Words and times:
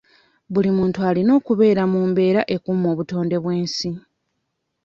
Buli 0.53 0.69
muntu 0.77 0.97
alina 1.09 1.31
okubeera 1.39 1.83
mu 1.91 2.01
mbeera 2.09 2.41
ekuuma 2.55 2.87
obutonde 2.93 3.35
bw'ensi. 3.43 3.89